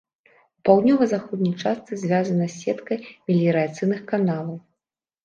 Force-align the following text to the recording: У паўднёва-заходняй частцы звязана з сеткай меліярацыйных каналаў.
У 0.59 0.61
паўднёва-заходняй 0.67 1.51
частцы 1.63 1.99
звязана 2.03 2.47
з 2.53 2.63
сеткай 2.63 2.99
меліярацыйных 3.29 4.01
каналаў. 4.15 4.57